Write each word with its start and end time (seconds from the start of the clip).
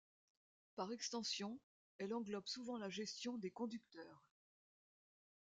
Par 0.77 0.91
extension, 0.91 1.59
elle 1.99 2.15
englobe 2.15 2.47
souvent 2.47 2.79
la 2.79 2.89
gestion 2.89 3.37
des 3.37 3.51
conducteurs. 3.51 4.25